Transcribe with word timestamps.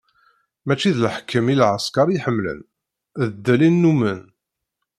Mačči 0.65 0.89
d 0.95 0.97
leḥkem 1.05 1.47
n 1.53 1.57
lɛesker 1.59 2.07
i 2.09 2.17
ḥemmlen, 2.23 2.59
d 3.27 3.29
ddel 3.35 3.61
i 3.67 3.69
nnumen. 3.71 4.21